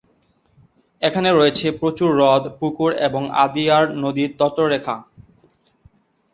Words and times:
এখানে 1.01 1.29
রয়েছে 1.31 1.67
প্রচুর 1.79 2.09
হ্রদ, 2.17 2.43
পুকুর 2.59 2.91
এবং 3.07 3.21
আদিয়ার 3.43 3.85
নদীর 4.03 4.29
তটরেখা। 4.39 4.95